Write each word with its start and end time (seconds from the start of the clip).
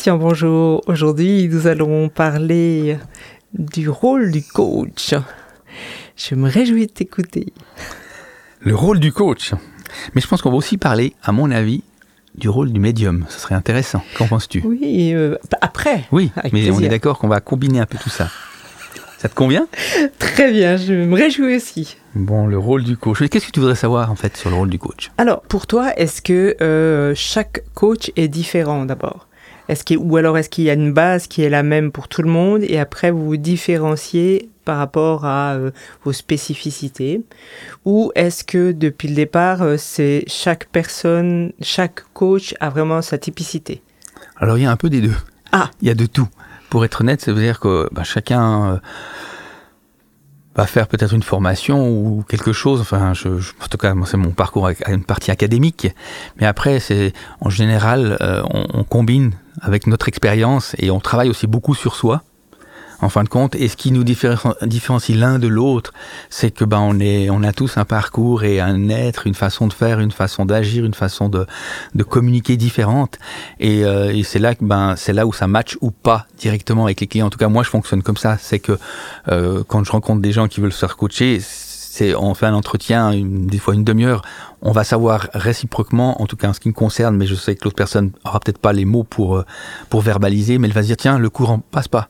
Christian, 0.00 0.16
bonjour. 0.16 0.80
Aujourd'hui, 0.86 1.46
nous 1.52 1.66
allons 1.66 2.08
parler 2.08 2.96
du 3.52 3.90
rôle 3.90 4.30
du 4.30 4.42
coach. 4.42 5.12
Je 6.16 6.34
me 6.34 6.48
réjouis 6.48 6.86
de 6.86 6.90
t'écouter. 6.90 7.52
Le 8.60 8.74
rôle 8.74 8.98
du 8.98 9.12
coach. 9.12 9.52
Mais 10.14 10.22
je 10.22 10.26
pense 10.26 10.40
qu'on 10.40 10.48
va 10.48 10.56
aussi 10.56 10.78
parler, 10.78 11.12
à 11.22 11.32
mon 11.32 11.50
avis, 11.50 11.82
du 12.34 12.48
rôle 12.48 12.72
du 12.72 12.80
médium. 12.80 13.26
Ce 13.28 13.40
serait 13.40 13.54
intéressant. 13.54 14.02
Qu'en 14.16 14.26
penses-tu? 14.26 14.62
Oui, 14.64 15.12
euh, 15.12 15.36
après. 15.60 16.06
Oui, 16.12 16.32
mais 16.50 16.70
on 16.70 16.80
est 16.80 16.88
d'accord 16.88 17.18
qu'on 17.18 17.28
va 17.28 17.40
combiner 17.40 17.78
un 17.78 17.84
peu 17.86 17.98
tout 17.98 18.08
ça. 18.08 18.30
Ça 19.18 19.28
te 19.28 19.34
convient? 19.34 19.68
Très 20.18 20.50
bien, 20.50 20.78
je 20.78 20.94
me 20.94 21.14
réjouis 21.14 21.56
aussi. 21.56 21.98
Bon, 22.14 22.46
le 22.46 22.56
rôle 22.56 22.84
du 22.84 22.96
coach. 22.96 23.18
Qu'est-ce 23.28 23.48
que 23.48 23.52
tu 23.52 23.60
voudrais 23.60 23.74
savoir 23.74 24.10
en 24.10 24.16
fait 24.16 24.34
sur 24.34 24.48
le 24.48 24.56
rôle 24.56 24.70
du 24.70 24.78
coach? 24.78 25.10
Alors, 25.18 25.42
pour 25.42 25.66
toi, 25.66 25.94
est-ce 25.98 26.22
que 26.22 26.56
euh, 26.62 27.12
chaque 27.14 27.64
coach 27.74 28.10
est 28.16 28.28
différent 28.28 28.86
d'abord? 28.86 29.26
Est-ce 29.70 29.84
qu'il, 29.84 29.98
Ou 29.98 30.16
alors 30.16 30.36
est-ce 30.38 30.48
qu'il 30.48 30.64
y 30.64 30.70
a 30.70 30.74
une 30.74 30.92
base 30.92 31.26
qui 31.26 31.42
est 31.42 31.48
la 31.48 31.62
même 31.62 31.92
pour 31.92 32.08
tout 32.08 32.22
le 32.22 32.30
monde 32.30 32.62
et 32.62 32.78
après 32.78 33.10
vous 33.10 33.24
vous 33.24 33.36
différenciez 33.36 34.48
par 34.64 34.78
rapport 34.78 35.24
à 35.24 35.54
euh, 35.54 35.70
vos 36.04 36.12
spécificités? 36.12 37.22
Ou 37.84 38.12
est-ce 38.14 38.44
que 38.44 38.72
depuis 38.72 39.08
le 39.08 39.14
départ, 39.14 39.62
euh, 39.62 39.76
c'est 39.78 40.24
chaque 40.26 40.66
personne, 40.66 41.52
chaque 41.60 42.02
coach 42.12 42.54
a 42.60 42.68
vraiment 42.68 43.02
sa 43.02 43.18
typicité? 43.18 43.82
Alors 44.36 44.58
il 44.58 44.64
y 44.64 44.66
a 44.66 44.70
un 44.70 44.76
peu 44.76 44.90
des 44.90 45.00
deux. 45.00 45.16
Ah 45.52 45.70
Il 45.80 45.88
y 45.88 45.90
a 45.90 45.94
de 45.94 46.06
tout 46.06 46.28
pour 46.70 46.84
être 46.84 47.02
honnête, 47.02 47.20
ça 47.20 47.32
veut 47.32 47.42
dire 47.42 47.60
que 47.60 47.88
bah, 47.92 48.04
chacun 48.04 48.74
euh, 48.74 48.78
va 50.54 50.66
faire 50.66 50.86
peut-être 50.86 51.12
une 51.12 51.22
formation 51.22 51.88
ou 51.90 52.24
quelque 52.26 52.52
chose. 52.52 52.80
Enfin, 52.80 53.12
je, 53.12 53.28
en 53.28 53.66
tout 53.68 53.76
cas, 53.76 53.92
c'est 54.06 54.16
mon 54.16 54.30
parcours 54.30 54.66
avec 54.66 54.88
une 54.88 55.04
partie 55.04 55.30
académique. 55.30 55.88
Mais 56.40 56.46
après, 56.46 56.80
c'est 56.80 57.12
en 57.40 57.50
général, 57.50 58.16
euh, 58.20 58.42
on, 58.50 58.84
combine 58.84 59.32
avec 59.60 59.86
notre 59.86 60.08
expérience 60.08 60.74
et 60.78 60.90
on 60.90 61.00
travaille 61.00 61.30
aussi 61.30 61.46
beaucoup 61.46 61.74
sur 61.74 61.94
soi 61.94 62.22
en 63.02 63.08
fin 63.08 63.24
de 63.24 63.28
compte. 63.28 63.54
Et 63.54 63.68
ce 63.68 63.76
qui 63.76 63.92
nous 63.92 64.04
différencie 64.04 65.16
l'un 65.16 65.38
de 65.38 65.48
l'autre, 65.48 65.92
c'est 66.28 66.50
que 66.50 66.64
ben 66.64 66.78
on 66.80 66.98
est, 67.00 67.30
on 67.30 67.42
a 67.42 67.52
tous 67.52 67.76
un 67.76 67.84
parcours 67.84 68.44
et 68.44 68.60
un 68.60 68.88
être, 68.88 69.26
une 69.26 69.34
façon 69.34 69.66
de 69.66 69.72
faire, 69.72 70.00
une 70.00 70.10
façon 70.10 70.44
d'agir, 70.44 70.84
une 70.84 70.94
façon 70.94 71.28
de, 71.28 71.46
de 71.94 72.02
communiquer 72.02 72.56
différente. 72.56 73.18
Et, 73.58 73.84
euh, 73.84 74.14
et 74.14 74.22
c'est 74.22 74.38
là 74.38 74.54
que 74.54 74.64
ben 74.64 74.94
c'est 74.96 75.12
là 75.12 75.26
où 75.26 75.32
ça 75.32 75.46
match 75.46 75.76
ou 75.80 75.90
pas 75.90 76.26
directement 76.38 76.84
avec 76.84 77.00
les 77.00 77.06
clients. 77.06 77.26
En 77.26 77.30
tout 77.30 77.38
cas, 77.38 77.48
moi, 77.48 77.62
je 77.62 77.70
fonctionne 77.70 78.02
comme 78.02 78.16
ça. 78.16 78.36
C'est 78.38 78.58
que 78.58 78.78
euh, 79.28 79.62
quand 79.66 79.84
je 79.84 79.92
rencontre 79.92 80.20
des 80.20 80.32
gens 80.32 80.48
qui 80.48 80.60
veulent 80.60 80.72
se 80.72 80.80
faire 80.80 80.96
coacher, 80.96 81.40
c'est 81.92 82.14
on 82.14 82.34
fait 82.34 82.46
un 82.46 82.54
entretien, 82.54 83.12
des 83.20 83.58
fois 83.58 83.74
une 83.74 83.82
demi-heure, 83.82 84.22
on 84.62 84.70
va 84.70 84.84
savoir 84.84 85.28
réciproquement, 85.34 86.22
en 86.22 86.26
tout 86.26 86.36
cas 86.36 86.48
en 86.48 86.52
ce 86.52 86.60
qui 86.60 86.68
me 86.68 86.72
concerne, 86.72 87.16
mais 87.16 87.26
je 87.26 87.34
sais 87.34 87.56
que 87.56 87.64
l'autre 87.64 87.74
personne 87.74 88.12
aura 88.24 88.38
peut-être 88.38 88.60
pas 88.60 88.72
les 88.72 88.84
mots 88.84 89.02
pour 89.02 89.38
euh, 89.38 89.44
pour 89.88 90.00
verbaliser, 90.00 90.58
mais 90.58 90.68
elle 90.68 90.72
va 90.72 90.82
se 90.82 90.86
dire 90.86 90.96
tiens 90.96 91.18
le 91.18 91.28
courant 91.30 91.58
passe 91.72 91.88
pas 91.88 92.08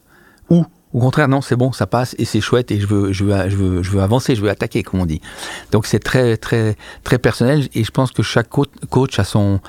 ou 0.50 0.66
au 0.92 0.98
contraire, 0.98 1.28
non, 1.28 1.40
c'est 1.40 1.56
bon, 1.56 1.72
ça 1.72 1.86
passe 1.86 2.14
et 2.18 2.26
c'est 2.26 2.42
chouette 2.42 2.70
et 2.72 2.80
je 2.80 2.86
veux, 2.86 3.12
je 3.12 3.24
veux, 3.24 3.48
je 3.48 3.56
veux, 3.56 3.82
je 3.82 3.90
veux 3.90 4.02
avancer, 4.02 4.34
je 4.34 4.42
veux 4.42 4.50
attaquer, 4.50 4.82
comme 4.82 5.00
on 5.00 5.06
dit. 5.06 5.22
Donc 5.70 5.86
c'est 5.86 6.00
très, 6.00 6.36
très, 6.36 6.76
très 7.04 7.18
personnel 7.18 7.68
et 7.74 7.84
je 7.84 7.90
pense 7.92 8.10
que 8.10 8.22
chaque 8.22 8.48
coach 8.48 9.18
a 9.18 9.24
son, 9.24 9.60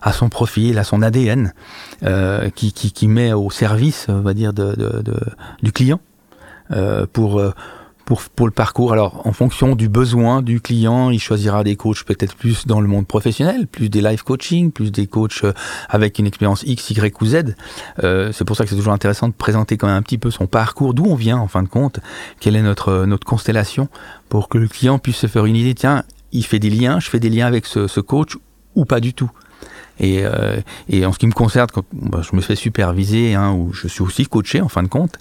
a 0.00 0.12
son 0.12 0.28
profil, 0.28 0.78
a 0.78 0.84
son 0.84 1.02
ADN 1.02 1.52
euh, 2.04 2.48
qui, 2.50 2.72
qui, 2.72 2.92
qui, 2.92 3.08
met 3.08 3.32
au 3.32 3.50
service, 3.50 4.06
on 4.08 4.20
va 4.20 4.34
dire, 4.34 4.52
de, 4.52 4.76
de 4.76 5.02
du 5.62 5.72
client 5.72 6.00
euh, 6.70 7.06
pour 7.12 7.40
euh, 7.40 7.52
pour, 8.08 8.22
pour 8.22 8.46
le 8.46 8.52
parcours. 8.52 8.94
Alors, 8.94 9.26
en 9.26 9.34
fonction 9.34 9.76
du 9.76 9.90
besoin 9.90 10.40
du 10.40 10.62
client, 10.62 11.10
il 11.10 11.20
choisira 11.20 11.62
des 11.62 11.76
coachs 11.76 12.04
peut-être 12.04 12.36
plus 12.36 12.66
dans 12.66 12.80
le 12.80 12.88
monde 12.88 13.06
professionnel, 13.06 13.66
plus 13.66 13.90
des 13.90 14.00
life 14.00 14.22
coaching, 14.22 14.72
plus 14.72 14.90
des 14.90 15.06
coachs 15.06 15.44
euh, 15.44 15.52
avec 15.90 16.18
une 16.18 16.26
expérience 16.26 16.62
X, 16.62 16.88
Y 16.88 17.20
ou 17.20 17.26
Z. 17.26 17.54
Euh, 18.02 18.32
c'est 18.32 18.46
pour 18.46 18.56
ça 18.56 18.64
que 18.64 18.70
c'est 18.70 18.76
toujours 18.76 18.94
intéressant 18.94 19.28
de 19.28 19.34
présenter 19.34 19.76
quand 19.76 19.88
même 19.88 19.96
un 19.96 20.00
petit 20.00 20.16
peu 20.16 20.30
son 20.30 20.46
parcours, 20.46 20.94
d'où 20.94 21.04
on 21.04 21.16
vient 21.16 21.36
en 21.36 21.48
fin 21.48 21.62
de 21.62 21.68
compte, 21.68 22.00
quelle 22.40 22.56
est 22.56 22.62
notre, 22.62 23.04
notre 23.04 23.26
constellation, 23.26 23.90
pour 24.30 24.48
que 24.48 24.56
le 24.56 24.68
client 24.68 24.98
puisse 24.98 25.18
se 25.18 25.26
faire 25.26 25.44
une 25.44 25.56
idée, 25.56 25.74
tiens, 25.74 26.02
il 26.32 26.46
fait 26.46 26.60
des 26.60 26.70
liens, 26.70 27.00
je 27.00 27.10
fais 27.10 27.20
des 27.20 27.28
liens 27.28 27.46
avec 27.46 27.66
ce, 27.66 27.88
ce 27.88 28.00
coach 28.00 28.38
ou 28.74 28.86
pas 28.86 29.00
du 29.00 29.12
tout. 29.12 29.30
Et, 30.00 30.24
euh, 30.24 30.60
et, 30.88 31.04
en 31.04 31.12
ce 31.12 31.18
qui 31.18 31.26
me 31.26 31.32
concerne, 31.32 31.68
quand, 31.72 31.84
bah, 31.92 32.22
je 32.22 32.34
me 32.36 32.40
fais 32.40 32.54
superviser, 32.54 33.34
hein, 33.34 33.52
ou 33.52 33.72
je 33.72 33.88
suis 33.88 34.02
aussi 34.02 34.26
coaché 34.26 34.60
en 34.60 34.68
fin 34.68 34.82
de 34.82 34.88
compte, 34.88 35.18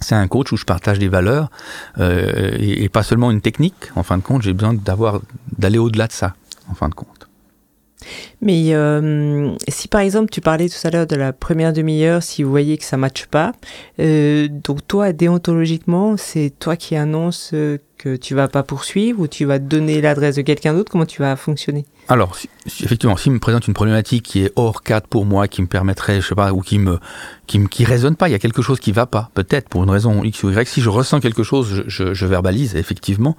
c'est 0.00 0.14
un 0.14 0.28
coach 0.28 0.52
où 0.52 0.56
je 0.56 0.64
partage 0.64 0.98
des 0.98 1.08
valeurs 1.08 1.50
euh, 1.98 2.56
et, 2.58 2.88
pas 2.88 3.02
seulement 3.02 3.30
une 3.30 3.40
technique. 3.40 3.90
En 3.96 4.02
fin 4.02 4.16
de 4.16 4.22
compte, 4.22 4.42
j'ai 4.42 4.52
besoin 4.52 4.74
d'avoir 4.74 5.20
d'aller 5.58 5.78
au-delà 5.78 6.06
de 6.06 6.12
ça. 6.12 6.34
En 6.70 6.74
fin 6.74 6.88
de 6.88 6.94
compte. 6.94 7.28
Mais 8.40 8.74
euh, 8.74 9.54
si 9.68 9.88
par 9.88 10.00
exemple 10.00 10.30
tu 10.30 10.40
parlais 10.40 10.68
tout 10.68 10.86
à 10.86 10.90
l'heure 10.90 11.06
de 11.06 11.16
la 11.16 11.32
première 11.34 11.72
demi-heure, 11.72 12.22
si 12.22 12.42
vous 12.42 12.50
voyez 12.50 12.78
que 12.78 12.84
ça 12.84 12.96
matche 12.96 13.26
pas, 13.26 13.52
euh, 13.98 14.48
donc 14.48 14.86
toi 14.86 15.12
déontologiquement, 15.12 16.16
c'est 16.16 16.50
toi 16.58 16.76
qui 16.76 16.96
annonces 16.96 17.54
que 18.00 18.16
tu 18.16 18.34
vas 18.34 18.48
pas 18.48 18.62
poursuivre 18.62 19.20
ou 19.20 19.26
tu 19.28 19.44
vas 19.44 19.58
donner 19.58 20.00
l'adresse 20.00 20.36
de 20.36 20.42
quelqu'un 20.42 20.72
d'autre 20.72 20.90
Comment 20.90 21.04
tu 21.04 21.20
vas 21.20 21.36
fonctionner? 21.36 21.84
Alors, 22.08 22.34
effectivement, 22.66 23.18
s'il 23.18 23.32
me 23.32 23.38
présente 23.38 23.68
une 23.68 23.74
problématique 23.74 24.24
qui 24.24 24.42
est 24.42 24.52
hors 24.56 24.82
cadre 24.82 25.06
pour 25.06 25.26
moi, 25.26 25.48
qui 25.48 25.60
me 25.60 25.66
permettrait, 25.66 26.22
je 26.22 26.28
sais 26.28 26.34
pas, 26.34 26.52
ou 26.52 26.62
qui 26.62 26.78
me, 26.78 26.98
qui 27.46 27.62
qui 27.68 27.84
résonne 27.84 28.16
pas, 28.16 28.30
il 28.30 28.32
y 28.32 28.34
a 28.34 28.38
quelque 28.38 28.62
chose 28.62 28.80
qui 28.80 28.90
va 28.90 29.04
pas, 29.04 29.30
peut-être 29.34 29.68
pour 29.68 29.84
une 29.84 29.90
raison 29.90 30.24
X 30.24 30.42
ou 30.42 30.50
Y. 30.50 30.66
Si 30.66 30.80
je 30.80 30.88
ressens 30.88 31.20
quelque 31.20 31.42
chose, 31.42 31.84
je, 31.86 32.14
je, 32.14 32.26
verbalise 32.26 32.74
effectivement. 32.74 33.36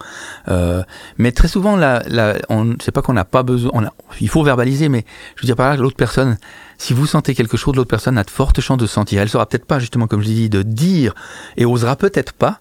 Euh, 0.48 0.84
mais 1.18 1.32
très 1.32 1.48
souvent, 1.48 1.76
là, 1.76 2.04
là 2.08 2.36
on, 2.50 2.76
c'est 2.80 2.92
pas 2.92 3.02
qu'on 3.02 3.14
n'a 3.14 3.26
pas 3.26 3.42
besoin, 3.42 3.72
on 3.74 3.84
a, 3.84 3.92
il 4.22 4.30
faut 4.30 4.44
verbaliser, 4.44 4.90
mais 4.90 5.06
je 5.36 5.42
veux 5.42 5.48
dire 5.48 5.56
par 5.56 5.72
là, 5.72 5.76
l'autre 5.76 5.98
personne, 5.98 6.38
si 6.78 6.94
vous 6.94 7.08
sentez 7.08 7.34
quelque 7.34 7.58
chose, 7.58 7.76
l'autre 7.76 7.90
personne 7.90 8.18
a 8.20 8.24
de 8.24 8.30
fortes 8.30 8.62
chances 8.62 8.78
de 8.78 8.88
sentir. 8.88 9.22
Elle 9.22 9.30
saura 9.30 9.48
peut-être 9.48 9.66
pas 9.66 9.80
justement, 9.80 10.06
comme 10.06 10.22
je 10.22 10.28
l'ai 10.28 10.36
dit, 10.36 10.50
de 10.50 10.62
dire 10.62 11.16
et 11.58 11.66
osera 11.66 11.96
peut-être 11.96 12.34
pas. 12.34 12.60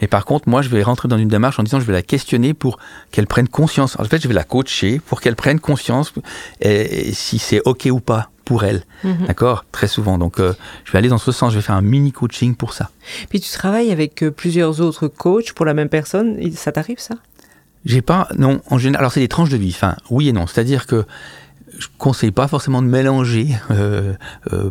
Mais 0.00 0.08
par 0.08 0.24
contre, 0.24 0.48
moi, 0.48 0.62
je 0.62 0.68
vais 0.68 0.82
rentrer 0.82 1.08
dans 1.08 1.18
une 1.18 1.28
démarche 1.28 1.58
en 1.58 1.62
disant, 1.62 1.80
je 1.80 1.84
vais 1.84 1.92
la 1.92 2.02
questionner 2.02 2.54
pour 2.54 2.78
qu'elle 3.10 3.26
prenne 3.26 3.48
conscience. 3.48 3.98
En 3.98 4.04
fait, 4.04 4.22
je 4.22 4.28
vais 4.28 4.34
la 4.34 4.44
coacher 4.44 5.00
pour 5.04 5.20
qu'elle 5.20 5.36
prenne 5.36 5.60
conscience 5.60 6.12
et, 6.60 7.12
si 7.12 7.38
c'est 7.38 7.60
OK 7.64 7.88
ou 7.90 8.00
pas 8.00 8.30
pour 8.44 8.64
elle. 8.64 8.82
Mhm. 9.04 9.26
D'accord? 9.26 9.64
Très 9.72 9.88
souvent. 9.88 10.18
Donc, 10.18 10.40
euh, 10.40 10.54
je 10.84 10.92
vais 10.92 10.98
aller 10.98 11.08
dans 11.08 11.18
ce 11.18 11.32
sens. 11.32 11.52
Je 11.52 11.58
vais 11.58 11.62
faire 11.62 11.74
un 11.74 11.82
mini 11.82 12.12
coaching 12.12 12.54
pour 12.54 12.72
ça. 12.72 12.90
Puis 13.28 13.40
tu 13.40 13.50
travailles 13.50 13.90
avec 13.90 14.22
euh, 14.22 14.30
plusieurs 14.30 14.80
autres 14.80 15.08
coachs 15.08 15.52
pour 15.52 15.66
la 15.66 15.74
même 15.74 15.88
personne. 15.88 16.38
Ça 16.52 16.72
t'arrive, 16.72 16.98
ça? 16.98 17.16
J'ai 17.84 18.02
pas. 18.02 18.28
Non, 18.36 18.60
en 18.70 18.78
général. 18.78 19.02
Alors, 19.02 19.12
c'est 19.12 19.20
des 19.20 19.28
tranches 19.28 19.50
de 19.50 19.56
vie. 19.56 19.72
Enfin, 19.74 19.96
oui 20.10 20.28
et 20.28 20.32
non. 20.32 20.46
C'est-à-dire 20.46 20.86
que 20.86 21.04
je 21.78 21.86
conseille 21.98 22.32
pas 22.32 22.48
forcément 22.48 22.82
de 22.82 22.88
mélanger 22.88 23.48
euh, 23.70 24.14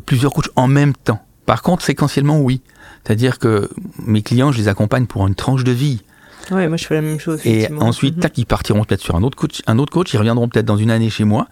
plusieurs 0.05 0.33
coachs 0.33 0.49
en 0.55 0.67
même 0.67 0.93
temps. 0.93 1.21
Par 1.47 1.63
contre, 1.63 1.83
séquentiellement, 1.83 2.39
oui. 2.39 2.61
C'est-à-dire 3.03 3.39
que 3.39 3.69
mes 4.05 4.21
clients, 4.21 4.51
je 4.51 4.59
les 4.59 4.67
accompagne 4.67 5.07
pour 5.07 5.25
une 5.25 5.33
tranche 5.33 5.63
de 5.63 5.71
vie. 5.71 6.03
Oui, 6.51 6.67
moi 6.67 6.77
je 6.77 6.85
fais 6.85 6.95
la 6.95 7.01
même 7.01 7.19
chose. 7.19 7.39
Et 7.45 7.67
ensuite, 7.79 8.17
mhm. 8.17 8.21
tac, 8.21 8.37
ils 8.37 8.45
partiront 8.45 8.83
peut-être 8.83 9.01
sur 9.01 9.15
un 9.15 9.23
autre 9.23 9.37
coach, 9.37 9.61
un 9.65 9.79
autre 9.79 9.91
coach, 9.91 10.13
ils 10.13 10.17
reviendront 10.17 10.47
peut-être 10.49 10.65
dans 10.65 10.77
une 10.77 10.91
année 10.91 11.09
chez 11.09 11.23
moi, 11.23 11.47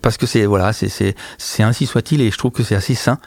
parce 0.00 0.16
que 0.18 0.26
c'est 0.26 0.46
voilà, 0.46 0.72
c'est 0.72 1.14
c'est 1.38 1.62
ainsi 1.62 1.86
soit-il, 1.86 2.20
et 2.20 2.30
je 2.30 2.38
trouve 2.38 2.52
que 2.52 2.62
c'est 2.62 2.74
assez 2.74 2.94
sain. 2.94 3.18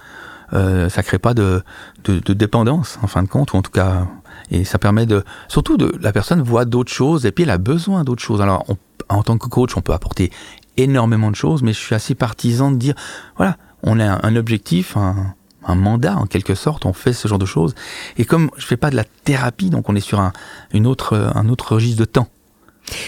Euh, 0.54 0.88
ça 0.88 1.04
crée 1.04 1.20
pas 1.20 1.34
de, 1.34 1.62
de, 2.06 2.20
de, 2.20 2.34
dépendance 2.34 3.00
en 3.04 3.08
fin 3.08 3.22
de 3.22 3.28
compte, 3.28 3.54
ou 3.54 3.58
en 3.58 3.62
tout 3.62 3.72
cas, 3.72 4.08
et 4.50 4.64
ça 4.64 4.78
permet 4.78 5.06
de 5.06 5.24
surtout 5.50 5.78
de 5.78 5.92
la 6.00 6.14
personne 6.14 6.42
voit 6.42 6.64
d'autres 6.64 6.94
choses 6.94 7.26
et 7.26 7.32
puis 7.32 7.44
elle 7.44 7.50
a 7.50 7.58
besoin 7.58 8.04
d'autres 8.06 8.24
choses. 8.24 8.42
Alors, 8.42 8.66
en 9.10 9.24
tant 9.24 9.38
que 9.38 9.48
coach, 9.50 9.76
on 9.76 9.82
peut 9.82 9.94
apporter 9.94 10.32
énormément 10.78 11.32
de 11.32 11.36
choses, 11.36 11.64
mais 11.64 11.74
je 11.74 11.80
suis 11.80 11.96
assez 11.96 12.16
partisan 12.16 12.72
de 12.72 12.78
dire 12.78 12.96
voilà, 13.36 13.58
on 13.84 14.00
a 14.00 14.26
un 14.26 14.36
objectif, 14.36 14.96
un, 14.96 15.36
un 15.68 15.76
mandat 15.76 16.16
en 16.18 16.26
quelque 16.26 16.56
sorte, 16.56 16.86
on 16.86 16.94
fait 16.94 17.14
ce 17.14 17.28
genre 17.28 17.40
de 17.40 17.46
choses. 17.46 17.76
Et 18.18 18.26
comme 18.26 18.50
je 18.58 18.66
fais 18.66 18.78
pas 18.78 18.90
de 18.90 18.96
la 18.96 19.04
thérapie, 19.04 19.70
donc 19.70 19.90
on 19.90 19.96
est 19.96 20.02
sur 20.02 20.20
un, 20.20 20.34
une 20.74 20.88
autre, 20.88 21.32
un 21.36 21.50
autre 21.50 21.74
registre 21.74 22.00
de 22.00 22.06
temps. 22.06 22.28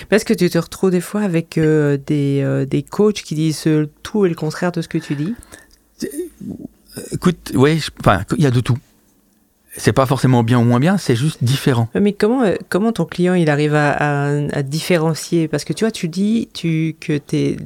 Parce 0.10 0.24
que 0.24 0.34
tu 0.34 0.50
te 0.50 0.58
retrouves 0.58 0.92
des 0.92 1.02
fois 1.02 1.22
avec 1.22 1.58
euh, 1.58 1.98
des, 2.06 2.42
euh, 2.44 2.66
des 2.66 2.84
coachs 2.84 3.22
qui 3.22 3.36
disent 3.36 3.68
tout 4.04 4.26
et 4.26 4.30
le 4.30 4.36
contraire 4.36 4.72
de 4.72 4.82
ce 4.82 4.88
que 4.88 4.98
tu 4.98 5.16
dis 5.16 5.34
Écoute, 7.12 7.52
oui, 7.56 7.82
il 8.38 8.44
y 8.44 8.48
a 8.48 8.52
de 8.52 8.60
tout. 8.60 8.78
C'est 9.78 9.94
pas 9.94 10.06
forcément 10.06 10.44
bien 10.44 10.60
ou 10.60 10.64
moins 10.64 10.80
bien, 10.80 10.98
c'est 10.98 11.16
juste 11.16 11.44
différent. 11.44 11.90
Mais 11.94 12.12
comment, 12.12 12.44
euh, 12.44 12.56
comment 12.70 12.92
ton 12.92 13.06
client 13.06 13.36
il 13.36 13.50
arrive 13.50 13.76
à, 13.76 13.92
à, 13.92 14.30
à 14.52 14.64
différencier? 14.64 15.48
Parce 15.48 15.64
que 15.64 15.74
tu 15.74 15.86
vois, 15.86 15.92
tu 15.92 16.10
dis 16.10 16.50
tu, 16.54 16.96
que 17.00 17.18
tes, 17.18 17.58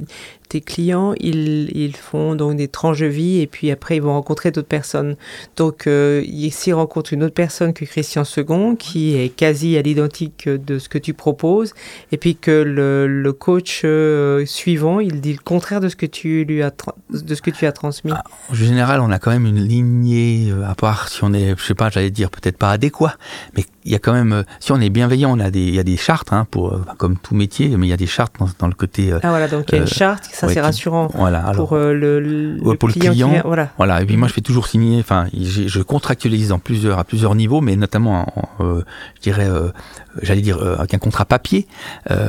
tes 0.48 0.60
clients, 0.60 1.14
ils, 1.18 1.70
ils, 1.76 1.96
font 1.96 2.34
donc 2.34 2.56
des 2.56 2.68
tranches 2.68 3.00
de 3.00 3.06
vie 3.06 3.40
et 3.40 3.46
puis 3.46 3.70
après 3.70 3.96
ils 3.96 4.02
vont 4.02 4.12
rencontrer 4.12 4.50
d'autres 4.50 4.68
personnes. 4.68 5.16
Donc 5.56 5.86
euh, 5.86 6.22
s'ils 6.50 6.74
rencontrent 6.74 7.12
une 7.12 7.24
autre 7.24 7.34
personne 7.34 7.72
que 7.72 7.84
Christian 7.84 8.24
Second, 8.24 8.76
qui 8.76 9.16
est 9.16 9.28
quasi 9.28 9.76
à 9.76 9.82
l'identique 9.82 10.48
de 10.48 10.78
ce 10.78 10.88
que 10.88 10.98
tu 10.98 11.14
proposes, 11.14 11.74
et 12.12 12.16
puis 12.16 12.36
que 12.36 12.50
le, 12.50 13.06
le 13.06 13.32
coach 13.32 13.82
euh, 13.84 14.46
suivant, 14.46 15.00
il 15.00 15.20
dit 15.20 15.32
le 15.32 15.42
contraire 15.42 15.80
de 15.80 15.88
ce 15.88 15.96
que 15.96 16.06
tu 16.06 16.44
lui 16.44 16.62
as 16.62 16.72
de 17.10 17.34
ce 17.34 17.42
que 17.42 17.50
tu 17.50 17.66
as 17.66 17.72
transmis. 17.72 18.12
Ah, 18.14 18.24
en 18.50 18.54
général, 18.54 19.00
on 19.00 19.10
a 19.10 19.18
quand 19.18 19.30
même 19.30 19.46
une 19.46 19.62
lignée, 19.62 20.50
euh, 20.50 20.68
à 20.68 20.74
part 20.74 21.08
si 21.08 21.22
on 21.24 21.32
est, 21.32 21.54
je 21.58 21.64
sais 21.64 21.74
pas, 21.74 21.90
j'allais 21.90 22.10
dire 22.10 22.30
peut-être 22.30 22.58
pas 22.58 22.70
adéquat, 22.70 23.16
mais 23.56 23.64
il 23.84 23.92
y 23.92 23.94
a 23.94 23.98
quand 23.98 24.12
même, 24.12 24.32
euh, 24.32 24.42
si 24.60 24.72
on 24.72 24.80
est 24.80 24.88
bienveillant, 24.88 25.36
on 25.36 25.40
a 25.40 25.50
des, 25.50 25.60
il 25.60 25.74
y 25.74 25.78
a 25.78 25.82
des 25.82 25.96
chartes 25.96 26.32
hein, 26.32 26.46
pour, 26.50 26.72
euh, 26.72 26.84
comme 26.96 27.18
tout 27.18 27.34
métier, 27.34 27.76
mais 27.76 27.86
il 27.86 27.90
y 27.90 27.92
a 27.92 27.98
des 27.98 28.06
chartes 28.06 28.34
dans, 28.38 28.48
dans 28.58 28.66
le 28.66 28.74
côté. 28.74 29.12
ah 29.12 29.28
voilà, 29.28 29.46
donc 29.48 29.66
il 29.68 29.74
y 29.74 29.78
a 29.78 29.82
une 29.82 29.86
charte, 29.86 30.24
ça 30.32 30.48
c'est 30.48 30.60
rassurant. 30.60 31.08
Voilà, 31.14 31.40
alors, 31.46 31.68
pour 31.68 31.76
le, 31.76 32.20
le, 32.20 32.58
pour 32.76 32.88
client. 32.88 33.10
le 33.10 33.12
client 33.12 33.42
voilà. 33.44 33.70
voilà. 33.76 34.02
Et 34.02 34.06
puis 34.06 34.16
moi, 34.16 34.28
je 34.28 34.32
fais 34.32 34.40
toujours 34.40 34.66
signer. 34.66 35.00
Enfin, 35.00 35.26
je 35.32 35.82
contractualise 35.82 36.52
en 36.52 36.58
plusieurs, 36.58 36.98
à 36.98 37.04
plusieurs 37.04 37.34
niveaux, 37.34 37.60
mais 37.60 37.76
notamment, 37.76 38.26
en, 38.58 38.82
je 39.16 39.20
dirais, 39.20 39.48
j'allais 40.22 40.40
dire, 40.40 40.62
avec 40.78 40.94
un 40.94 40.98
contrat 40.98 41.24
papier, 41.24 41.66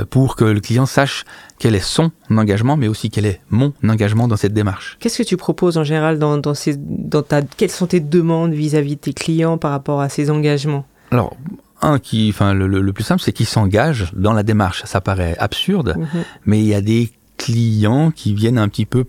pour 0.09 0.35
que 0.35 0.43
le 0.45 0.59
client 0.59 0.85
sache 0.85 1.23
quel 1.57 1.75
est 1.75 1.79
son 1.79 2.11
engagement, 2.29 2.75
mais 2.75 2.87
aussi 2.87 3.09
quel 3.09 3.25
est 3.25 3.41
mon 3.49 3.73
engagement 3.87 4.27
dans 4.27 4.35
cette 4.35 4.53
démarche. 4.53 4.97
Qu'est-ce 4.99 5.19
que 5.19 5.27
tu 5.27 5.37
proposes 5.37 5.77
en 5.77 5.83
général 5.83 6.19
dans, 6.19 6.37
dans, 6.37 6.53
ces, 6.53 6.75
dans 6.77 7.21
ta, 7.21 7.41
quelles 7.41 7.71
sont 7.71 7.87
tes 7.87 8.01
demandes 8.01 8.53
vis-à-vis 8.53 8.95
de 8.95 9.01
tes 9.01 9.13
clients 9.13 9.57
par 9.57 9.71
rapport 9.71 10.01
à 10.01 10.09
ces 10.09 10.29
engagements? 10.29 10.85
Alors, 11.15 11.37
un 11.81 11.97
qui, 11.97 12.29
enfin, 12.29 12.53
le, 12.53 12.67
le, 12.67 12.93
plus 12.93 13.05
simple, 13.05 13.21
c'est 13.21 13.31
qu'ils 13.31 13.45
s'engagent 13.45 14.11
dans 14.13 14.33
la 14.33 14.43
démarche. 14.43 14.83
Ça 14.83 14.99
paraît 14.99 15.37
absurde, 15.39 15.95
mm-hmm. 15.97 16.23
mais 16.45 16.59
il 16.59 16.65
y 16.65 16.73
a 16.73 16.81
des 16.81 17.09
clients 17.37 18.11
qui 18.11 18.33
viennent 18.33 18.57
un 18.57 18.67
petit 18.67 18.85
peu 18.85 19.05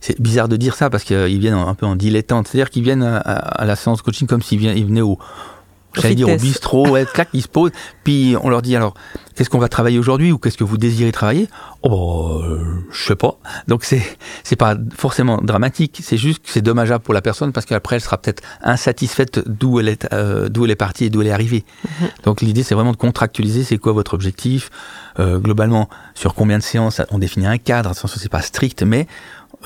c'est 0.00 0.20
bizarre 0.20 0.48
de 0.48 0.56
dire 0.56 0.74
ça 0.74 0.90
parce 0.90 1.04
qu'ils 1.04 1.40
viennent 1.40 1.54
un 1.54 1.74
peu 1.74 1.84
en 1.86 1.96
dilettante. 1.96 2.48
C'est-à-dire 2.48 2.70
qu'ils 2.70 2.84
viennent 2.84 3.02
à, 3.02 3.64
la 3.64 3.76
séance 3.76 4.02
coaching 4.02 4.28
comme 4.28 4.42
s'ils 4.42 4.60
venaient 4.60 5.00
au, 5.00 5.18
j'allais 6.00 6.14
dire 6.14 6.28
au 6.28 6.36
bistrot, 6.36 6.88
ouais, 6.88 7.06
clac, 7.12 7.28
ils 7.32 7.42
se 7.42 7.48
posent, 7.48 7.72
puis 8.04 8.36
on 8.42 8.48
leur 8.48 8.62
dit 8.62 8.76
alors, 8.76 8.94
qu'est-ce 9.34 9.50
qu'on 9.50 9.58
va 9.58 9.68
travailler 9.68 9.98
aujourd'hui 9.98 10.32
ou 10.32 10.38
qu'est-ce 10.38 10.58
que 10.58 10.64
vous 10.64 10.78
désirez 10.78 11.12
travailler? 11.12 11.48
Oh, 11.82 12.40
euh, 12.42 12.84
je 12.90 13.04
sais 13.04 13.16
pas. 13.16 13.38
Donc 13.68 13.84
c'est 13.84 14.02
c'est 14.42 14.56
pas 14.56 14.76
forcément 14.96 15.38
dramatique, 15.38 16.00
c'est 16.02 16.16
juste 16.16 16.44
que 16.44 16.50
c'est 16.50 16.60
dommageable 16.62 17.04
pour 17.04 17.14
la 17.14 17.22
personne 17.22 17.52
parce 17.52 17.66
qu'après 17.66 17.96
elle 17.96 18.02
sera 18.02 18.18
peut-être 18.18 18.42
insatisfaite 18.62 19.40
d'où 19.46 19.80
elle 19.80 19.88
est 19.88 20.12
euh, 20.12 20.48
d'où 20.48 20.64
elle 20.64 20.70
est 20.70 20.76
partie 20.76 21.04
et 21.04 21.10
d'où 21.10 21.20
elle 21.20 21.28
est 21.28 21.32
arrivée. 21.32 21.64
Mhm. 21.84 22.08
Donc 22.24 22.40
l'idée 22.40 22.62
c'est 22.62 22.74
vraiment 22.74 22.92
de 22.92 22.96
contractualiser, 22.96 23.64
c'est 23.64 23.78
quoi 23.78 23.92
votre 23.92 24.14
objectif? 24.14 24.70
Euh, 25.20 25.38
globalement 25.38 25.88
sur 26.14 26.34
combien 26.34 26.58
de 26.58 26.62
séances 26.62 27.00
on 27.10 27.18
définit 27.18 27.46
un 27.46 27.58
cadre, 27.58 27.90
attention 27.90 28.18
c'est 28.20 28.28
pas 28.28 28.42
strict, 28.42 28.82
mais 28.82 29.06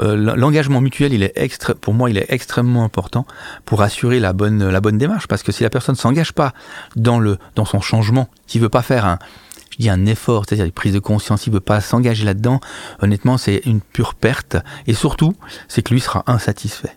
euh, 0.01 0.17
l'engagement 0.37 0.81
mutuel, 0.81 1.13
il 1.13 1.23
est 1.23 1.33
pour 1.81 1.95
moi, 1.95 2.11
il 2.11 2.19
est 2.19 2.27
extrêmement 2.31 2.85
important 2.85 3.27
pour 3.65 3.83
assurer 3.83 4.21
la 4.21 4.33
bonne, 4.33 4.69
la 4.69 4.81
bonne 4.81 4.99
démarche. 4.99 5.27
Parce 5.27 5.43
que 5.43 5.53
si 5.53 5.63
la 5.63 5.71
personne 5.71 5.95
s'engage 5.95 6.33
pas 6.33 6.55
dans 6.97 7.19
le, 7.19 7.39
dans 7.55 7.65
son 7.65 7.81
changement, 7.81 8.29
qui 8.47 8.59
veut 8.59 8.69
pas 8.69 8.83
faire 8.83 9.05
un, 9.05 9.19
je 9.71 9.79
dis 9.79 9.91
un 9.91 10.07
effort, 10.07 10.45
c'est-à-dire 10.47 10.67
une 10.67 10.73
prise 10.73 10.93
de 10.95 10.99
conscience, 10.99 11.47
il 11.47 11.53
veut 11.53 11.61
pas 11.61 11.81
s'engager 11.81 12.25
là-dedans, 12.25 12.61
honnêtement, 13.01 13.39
c'est 13.39 13.63
une 13.65 13.81
pure 13.81 14.15
perte. 14.15 14.57
Et 14.87 14.95
surtout, 14.95 15.35
c'est 15.69 15.83
que 15.83 15.95
lui 15.95 16.01
sera 16.01 16.25
insatisfait. 16.27 16.97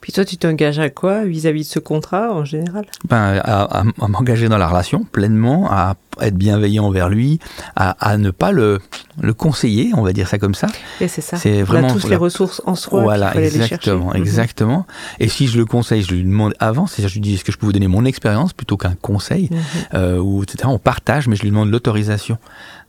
Puis 0.00 0.12
toi, 0.12 0.24
tu 0.24 0.36
t'engages 0.36 0.78
à 0.78 0.90
quoi 0.90 1.24
vis-à-vis 1.24 1.62
de 1.62 1.66
ce 1.66 1.78
contrat 1.78 2.32
en 2.32 2.44
général? 2.44 2.86
Ben, 3.08 3.40
à, 3.44 3.84
m'engager 4.08 4.48
dans 4.48 4.58
la 4.58 4.68
relation 4.68 5.04
pleinement, 5.04 5.70
à 5.70 5.96
être 6.20 6.36
bienveillant 6.36 6.84
envers 6.86 7.08
lui, 7.08 7.38
à, 7.74 8.16
ne 8.16 8.30
pas 8.30 8.52
le, 8.52 8.80
le 9.20 9.34
conseiller, 9.34 9.90
on 9.94 10.02
va 10.02 10.12
dire 10.12 10.28
ça 10.28 10.38
comme 10.38 10.54
ça. 10.54 10.68
Et 11.00 11.08
c'est 11.08 11.20
ça. 11.20 11.36
C'est 11.36 11.62
vraiment 11.62 11.88
on 11.88 11.96
a 11.96 12.00
tous 12.00 12.08
les 12.08 12.16
ressources 12.16 12.62
en 12.64 12.74
soi. 12.74 13.02
Voilà, 13.02 13.34
exactement, 13.36 14.10
mhm. 14.10 14.16
exactement. 14.16 14.86
Et 15.20 15.28
si 15.28 15.46
je 15.46 15.58
le 15.58 15.64
conseille, 15.64 16.02
je 16.02 16.14
lui 16.14 16.22
demande 16.22 16.54
avant, 16.58 16.86
c'est-à-dire 16.86 17.08
je 17.08 17.14
lui 17.14 17.20
dis 17.20 17.34
est-ce 17.34 17.44
que 17.44 17.52
je 17.52 17.58
peux 17.58 17.66
vous 17.66 17.72
donner 17.72 17.88
mon 17.88 18.04
expérience 18.04 18.52
plutôt 18.52 18.76
qu'un 18.76 18.94
conseil, 19.00 19.48
mhm. 19.50 19.58
euh, 19.94 20.18
ou 20.18 20.42
etc. 20.42 20.64
On 20.66 20.78
partage, 20.78 21.28
mais 21.28 21.36
je 21.36 21.42
lui 21.42 21.50
demande 21.50 21.70
l'autorisation. 21.70 22.38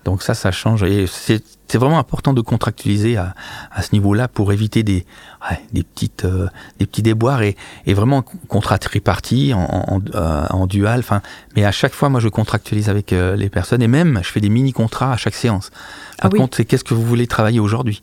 Donc 0.08 0.24
ça, 0.24 0.34
ça 0.34 0.52
change. 0.52 0.84
Et 0.84 1.06
c'est 1.06 1.78
vraiment 1.78 2.00
important 2.00 2.32
de 2.32 2.40
contractualiser 2.40 3.18
à, 3.18 3.36
à 3.74 3.82
ce 3.82 3.92
niveau-là 3.92 4.30
pour 4.30 4.54
éviter 4.54 4.82
des, 4.82 5.06
ouais, 5.52 5.60
des, 5.74 5.84
petites, 5.84 6.24
euh, 6.24 6.48
des 6.80 6.86
petits 6.86 7.02
déboires 7.02 7.42
et, 7.42 7.58
et 7.86 7.94
vraiment 7.94 8.22
contrat 8.22 8.78
tripartis, 8.78 9.54
en, 9.54 9.60
en, 9.60 10.02
euh, 10.16 10.46
en 10.50 10.66
dual. 10.66 11.00
Enfin, 11.00 11.22
mais 11.58 11.66
à 11.66 11.74
chaque 11.74 11.94
fois, 11.94 12.08
moi, 12.08 12.22
je 12.22 12.30
contractualise 12.30 12.88
avec 12.90 13.12
euh, 13.12 13.36
les 13.36 13.50
personnes 13.50 13.82
et 13.82 13.90
même, 13.90 14.22
je 14.24 14.32
fais 14.32 14.40
des 14.40 14.48
mini-contrats 14.48 15.12
à 15.12 15.18
chaque 15.18 15.36
séance. 15.36 15.72
Par 16.22 16.32
ah 16.34 16.38
contre, 16.38 16.56
c'est 16.56 16.64
qu'est-ce 16.64 16.86
que 16.86 16.94
vous 16.94 17.04
voulez 17.04 17.28
travailler 17.28 17.60
aujourd'hui? 17.60 18.02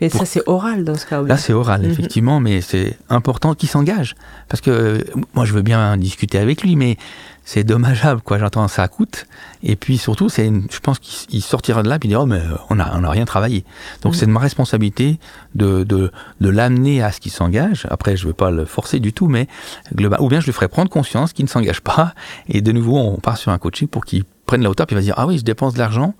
Mais 0.00 0.08
ça, 0.08 0.24
c'est 0.24 0.42
oral 0.46 0.84
dans 0.84 0.94
ce 0.94 1.06
cas. 1.06 1.22
Là, 1.22 1.36
c'est 1.36 1.52
oral, 1.52 1.82
mhm. 1.82 1.90
effectivement, 1.90 2.40
mais 2.40 2.60
c'est 2.60 2.98
important 3.08 3.54
qu'il 3.54 3.68
s'engage. 3.68 4.14
Parce 4.48 4.60
que 4.60 5.04
moi, 5.34 5.44
je 5.44 5.52
veux 5.52 5.62
bien 5.62 5.96
discuter 5.96 6.38
avec 6.38 6.62
lui, 6.62 6.76
mais 6.76 6.96
c'est 7.44 7.64
dommageable, 7.64 8.20
quoi. 8.20 8.38
J'entends 8.38 8.68
ça 8.68 8.86
coûte. 8.86 9.26
Et 9.62 9.74
puis 9.76 9.98
surtout, 9.98 10.28
c'est, 10.28 10.50
je 10.70 10.78
pense 10.80 10.98
qu'il 10.98 11.42
sortira 11.42 11.82
de 11.82 11.88
là 11.88 11.98
et 12.02 12.06
dira, 12.06 12.22
oh, 12.22 12.26
mais 12.26 12.40
on 12.68 12.76
n'a 12.76 12.92
on 12.96 13.02
a 13.02 13.10
rien 13.10 13.24
travaillé. 13.24 13.64
Donc 14.02 14.12
mm. 14.12 14.16
c'est 14.16 14.26
de 14.26 14.30
ma 14.30 14.40
responsabilité 14.40 15.18
de, 15.54 15.82
de, 15.82 16.12
de 16.40 16.48
l'amener 16.48 17.02
à 17.02 17.12
ce 17.12 17.20
qu'il 17.20 17.32
s'engage. 17.32 17.86
Après, 17.90 18.16
je 18.16 18.24
ne 18.24 18.28
veux 18.28 18.34
pas 18.34 18.50
le 18.50 18.64
forcer 18.64 19.00
du 19.00 19.12
tout, 19.12 19.26
mais 19.26 19.48
global, 19.94 20.20
ou 20.20 20.28
bien 20.28 20.40
je 20.40 20.46
lui 20.46 20.52
ferai 20.52 20.68
prendre 20.68 20.90
conscience 20.90 21.32
qu'il 21.32 21.44
ne 21.44 21.50
s'engage 21.50 21.80
pas. 21.80 22.14
Et 22.48 22.60
de 22.60 22.72
nouveau, 22.72 22.98
on 22.98 23.16
part 23.16 23.36
sur 23.36 23.50
un 23.50 23.58
coaching 23.58 23.88
pour 23.88 24.04
qu'il 24.04 24.24
prenne 24.46 24.62
la 24.62 24.70
hauteur, 24.70 24.86
puis 24.86 24.94
il 24.94 24.98
va 24.98 25.02
se 25.02 25.06
dire, 25.06 25.14
ah 25.16 25.26
oui, 25.26 25.38
je 25.38 25.44
dépense 25.44 25.74
de 25.74 25.78
l'argent 25.78 26.14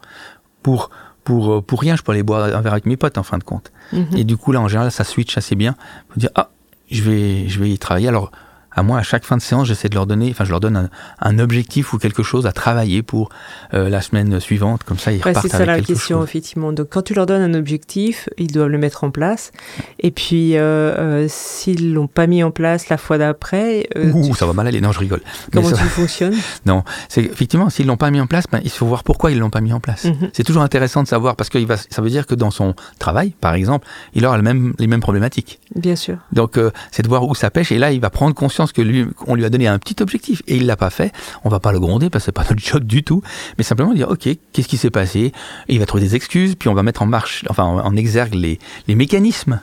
pour, 0.62 0.90
pour, 1.24 1.62
pour 1.62 1.80
rien, 1.80 1.96
je 1.96 2.02
peux 2.02 2.12
aller 2.12 2.22
boire 2.22 2.44
un 2.44 2.60
verre 2.60 2.72
avec 2.72 2.86
mes 2.86 2.96
potes 2.96 3.18
en 3.18 3.22
fin 3.22 3.38
de 3.38 3.44
compte. 3.44 3.72
Mm-hmm. 3.92 4.18
Et 4.18 4.24
du 4.24 4.36
coup, 4.36 4.52
là, 4.52 4.60
en 4.60 4.68
général, 4.68 4.90
ça 4.90 5.04
switch 5.04 5.36
assez 5.36 5.54
bien. 5.54 5.74
Dire, 6.16 6.30
ah, 6.34 6.50
je 6.90 7.02
vais, 7.02 7.48
je 7.48 7.60
vais 7.60 7.70
y 7.70 7.78
travailler. 7.78 8.08
Alors, 8.08 8.30
à 8.72 8.82
moi, 8.82 8.98
à 8.98 9.02
chaque 9.02 9.24
fin 9.24 9.36
de 9.36 9.42
séance, 9.42 9.66
j'essaie 9.66 9.88
de 9.88 9.94
leur 9.94 10.06
donner, 10.06 10.30
enfin, 10.30 10.44
je 10.44 10.50
leur 10.50 10.60
donne 10.60 10.88
un, 11.20 11.38
objectif 11.38 11.92
ou 11.92 11.98
quelque 11.98 12.22
chose 12.22 12.46
à 12.46 12.52
travailler 12.52 13.02
pour 13.02 13.30
euh, 13.74 13.88
la 13.88 14.00
semaine 14.00 14.38
suivante. 14.40 14.84
Comme 14.84 14.98
ça, 14.98 15.10
ils 15.10 15.18
repartent 15.18 15.36
avec 15.36 15.42
quelque 15.42 15.50
chose. 15.50 15.60
C'est 15.60 15.66
ça 15.66 15.66
la 15.66 15.80
question, 15.80 16.24
effectivement. 16.24 16.72
Donc, 16.72 16.88
quand 16.90 17.02
tu 17.02 17.14
leur 17.14 17.26
donnes 17.26 17.42
un 17.42 17.58
objectif, 17.58 18.28
ils 18.38 18.52
doivent 18.52 18.68
le 18.68 18.78
mettre 18.78 19.04
en 19.04 19.10
place. 19.10 19.52
Et 19.98 20.10
puis, 20.10 20.56
euh, 20.56 20.60
euh, 20.60 21.26
s'ils 21.28 21.94
l'ont 21.94 22.06
pas 22.06 22.26
mis 22.26 22.42
en 22.42 22.50
place 22.50 22.88
la 22.88 22.98
fois 22.98 23.18
d'après, 23.18 23.88
Ouh, 23.96 24.34
ça 24.34 24.46
va 24.46 24.52
mal 24.52 24.66
aller. 24.66 24.80
Non, 24.80 24.92
je 24.92 25.00
rigole. 25.00 25.22
Comment 25.52 25.70
tu 25.70 25.84
fonctionnes? 25.84 26.34
Non, 26.66 26.84
c'est 27.08 27.22
effectivement, 27.22 27.70
s'ils 27.70 27.86
l'ont 27.86 27.96
pas 27.96 28.10
mis 28.10 28.20
en 28.20 28.26
place, 28.26 28.44
ben, 28.50 28.60
il 28.62 28.70
faut 28.70 28.86
voir 28.86 29.02
pourquoi 29.02 29.30
ils 29.30 29.38
l'ont 29.38 29.50
pas 29.50 29.60
mis 29.60 29.72
en 29.72 29.80
place. 29.80 30.04
Mhm. 30.04 30.30
C'est 30.32 30.44
toujours 30.44 30.62
intéressant 30.62 31.02
de 31.02 31.08
savoir 31.08 31.36
parce 31.36 31.48
que 31.48 31.58
va, 31.64 31.76
ça 31.76 32.02
veut 32.02 32.10
dire 32.10 32.26
que 32.26 32.34
dans 32.34 32.50
son 32.50 32.74
travail, 32.98 33.30
par 33.40 33.54
exemple, 33.54 33.86
il 34.14 34.26
aura 34.26 34.36
le 34.36 34.42
même, 34.42 34.74
les 34.78 34.86
mêmes 34.86 35.00
problématiques. 35.00 35.58
Bien 35.74 35.96
sûr. 35.96 36.18
Donc, 36.32 36.58
c'est 36.90 37.02
de 37.02 37.08
voir 37.08 37.26
où 37.26 37.34
ça 37.34 37.50
pêche. 37.50 37.72
Et 37.72 37.78
là, 37.78 37.92
il 37.92 38.00
va 38.00 38.10
prendre 38.10 38.34
conscience 38.34 38.59
que 38.66 38.82
lui, 38.82 39.06
on 39.26 39.34
lui 39.34 39.44
a 39.44 39.50
donné 39.50 39.66
un 39.66 39.78
petit 39.78 40.02
objectif. 40.02 40.42
Et 40.46 40.56
il 40.56 40.66
l'a 40.66 40.76
pas 40.76 40.90
fait. 40.90 41.12
On 41.44 41.48
va 41.48 41.60
pas 41.60 41.72
le 41.72 41.80
gronder 41.80 42.10
parce 42.10 42.24
que 42.24 42.26
c'est 42.26 42.32
pas 42.32 42.44
notre 42.48 42.62
job 42.62 42.84
du 42.84 43.02
tout, 43.02 43.22
mais 43.58 43.64
simplement 43.64 43.92
dire 43.92 44.10
ok, 44.10 44.28
qu'est-ce 44.52 44.68
qui 44.68 44.76
s'est 44.76 44.90
passé? 44.90 45.32
Et 45.68 45.74
Il 45.74 45.78
va 45.78 45.86
trouver 45.86 46.02
des 46.02 46.16
excuses, 46.16 46.54
puis 46.54 46.68
on 46.68 46.74
va 46.74 46.82
mettre 46.82 47.02
en 47.02 47.06
marche, 47.06 47.44
enfin 47.48 47.64
en, 47.64 47.96
exergue 47.96 48.34
les, 48.34 48.58
les 48.86 48.94
mécanismes 48.94 49.60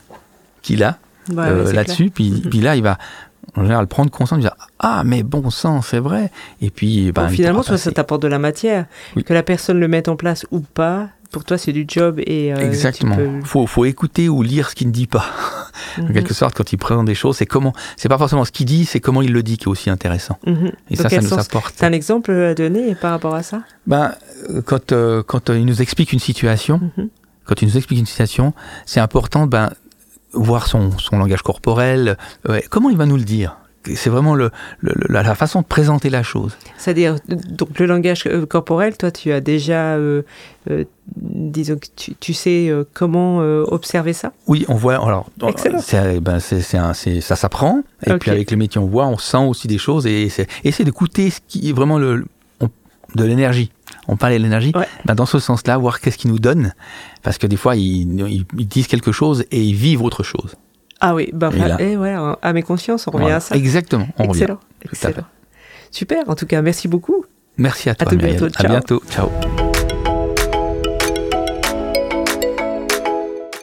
qu'il 0.61 0.83
a 0.83 0.97
euh, 1.35 1.71
là-dessus, 1.71 2.09
puis, 2.09 2.43
puis 2.49 2.59
là 2.59 2.75
il 2.75 2.83
va 2.83 2.97
en 3.55 3.63
général 3.63 3.87
prendre 3.87 4.11
conscience, 4.11 4.39
dire 4.39 4.55
ah 4.79 5.03
mais 5.05 5.23
bon 5.23 5.49
sang 5.49 5.81
c'est 5.81 5.99
vrai. 5.99 6.31
Et 6.61 6.69
puis 6.69 7.11
ben, 7.11 7.29
finalement 7.29 7.63
ça 7.63 7.91
t'apporte 7.91 8.21
de 8.21 8.27
la 8.27 8.39
matière. 8.39 8.85
Que 9.25 9.33
la 9.33 9.43
personne 9.43 9.79
le 9.79 9.87
mette 9.87 10.07
en 10.09 10.15
place 10.15 10.45
ou 10.51 10.59
pas 10.59 11.09
pour 11.31 11.43
toi, 11.43 11.57
c'est 11.57 11.73
du 11.73 11.85
job 11.87 12.19
et. 12.19 12.53
Euh, 12.53 12.57
Exactement. 12.57 13.17
Il 13.19 13.45
faut, 13.45 13.67
faut 13.67 13.85
écouter 13.85 14.29
ou 14.29 14.41
lire 14.41 14.69
ce 14.69 14.75
qu'il 14.75 14.87
ne 14.87 14.91
dit 14.91 15.07
pas. 15.07 15.25
en 15.97 16.03
mhm. 16.03 16.13
quelque 16.13 16.33
sorte, 16.33 16.55
quand 16.55 16.71
il 16.71 16.77
présente 16.77 17.05
des 17.05 17.15
choses, 17.15 17.37
c'est 17.37 17.45
comment. 17.45 17.73
C'est 17.95 18.09
pas 18.09 18.17
forcément 18.17 18.45
ce 18.45 18.51
qu'il 18.51 18.65
dit, 18.65 18.85
c'est 18.85 18.99
comment 18.99 19.21
il 19.21 19.31
le 19.31 19.43
dit 19.43 19.57
qui 19.57 19.65
est 19.65 19.67
aussi 19.67 19.89
intéressant. 19.89 20.37
Mhm. 20.45 20.71
Et 20.89 20.95
ça, 20.95 21.09
ça 21.09 21.21
nous 21.21 21.33
apporte. 21.33 21.75
T'as 21.77 21.87
un 21.87 21.93
exemple 21.93 22.31
à 22.31 22.53
donner 22.53 22.95
par 22.95 23.11
rapport 23.11 23.35
à 23.35 23.43
ça? 23.43 23.63
Ben, 23.85 24.13
quand 24.65 24.91
euh, 24.91 25.23
quand 25.23 25.49
il 25.49 25.65
nous 25.65 25.81
explique 25.81 26.13
une 26.13 26.19
situation, 26.19 26.79
mhm. 26.97 27.09
quand 27.45 27.61
il 27.61 27.67
nous 27.67 27.77
explique 27.77 27.99
une 27.99 28.05
situation, 28.05 28.53
c'est 28.85 28.99
important, 28.99 29.47
ben, 29.47 29.71
voir 30.33 30.67
son, 30.67 30.97
son 30.97 31.17
langage 31.17 31.41
corporel. 31.41 32.17
comment 32.69 32.89
il 32.89 32.97
va 32.97 33.05
nous 33.05 33.17
le 33.17 33.23
dire? 33.23 33.57
C'est 33.95 34.09
vraiment 34.09 34.35
le, 34.35 34.51
la, 34.81 35.35
façon 35.35 35.61
de 35.61 35.65
présenter 35.65 36.09
la 36.09 36.23
chose. 36.23 36.57
C'est-à-dire, 36.77 37.15
donc 37.27 37.79
le 37.79 37.85
langage 37.85 38.23
euh, 38.27 38.45
corporel, 38.45 38.97
toi, 38.97 39.11
tu 39.11 39.31
as 39.31 39.41
déjà, 39.41 39.95
euh, 39.95 40.23
euh, 40.69 40.83
disons 41.15 41.75
que 41.75 41.87
tu, 41.95 42.15
tu 42.15 42.33
sais 42.33 42.71
comment 42.93 43.37
observer 43.37 44.13
ça? 44.13 44.33
Oui, 44.47 44.65
on 44.67 44.75
voit. 44.75 44.95
Alors, 44.95 45.29
ben, 45.39 46.39
c'est, 46.39 47.21
ça 47.21 47.35
s'apprend. 47.35 47.83
Et 48.05 48.13
puis 48.13 48.31
avec 48.31 48.51
le 48.51 48.57
métier, 48.57 48.79
on 48.79 48.87
voit, 48.87 49.07
on 49.07 49.17
sent 49.17 49.37
aussi 49.37 49.67
des 49.67 49.77
choses 49.77 50.05
et 50.07 50.29
c'est 50.29 50.83
d'écouter 50.83 51.29
ce 51.29 51.39
qui 51.47 51.69
est 51.69 51.73
vraiment 51.73 51.97
le, 51.97 52.25
de 53.15 53.23
l'énergie. 53.23 53.71
On 54.07 54.17
parlait 54.17 54.37
de 54.37 54.43
l'énergie. 54.43 54.73
Ben, 55.05 55.15
dans 55.15 55.25
ce 55.25 55.39
sens-là, 55.39 55.77
voir 55.77 55.99
qu'est-ce 55.99 56.17
qu'ils 56.17 56.31
nous 56.31 56.39
donnent. 56.39 56.73
Parce 57.23 57.37
que 57.37 57.47
des 57.47 57.57
fois, 57.57 57.75
ils, 57.75 58.45
ils 58.57 58.67
disent 58.67 58.87
quelque 58.87 59.11
chose 59.11 59.45
et 59.51 59.61
ils 59.61 59.75
vivent 59.75 60.01
autre 60.01 60.23
chose. 60.23 60.55
Ah 60.99 61.13
oui, 61.13 61.29
bah, 61.33 61.51
et, 61.79 61.95
ouais, 61.95 62.15
à 62.41 62.53
mes 62.53 62.63
consciences, 62.63 63.07
on 63.07 63.11
revient 63.11 63.31
à 63.31 63.39
ça. 63.39 63.55
Exactement, 63.55 64.07
on 64.17 64.25
Excellent. 64.25 64.59
Excellent. 64.83 65.23
Super, 65.91 66.29
en 66.29 66.35
tout 66.35 66.45
cas, 66.45 66.61
merci 66.61 66.87
beaucoup. 66.87 67.25
Merci 67.57 67.89
à 67.89 67.95
toi. 67.95 68.11
À, 68.11 68.15
bientôt. 68.15 68.47
à 68.55 68.63
bientôt. 68.63 69.01
Ciao. 69.09 69.29